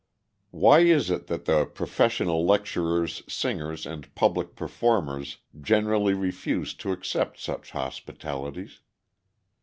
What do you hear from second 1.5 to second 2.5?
professional